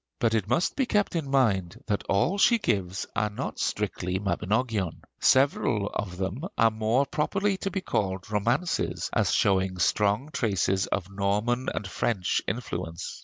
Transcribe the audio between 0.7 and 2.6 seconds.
be kept in mind that all she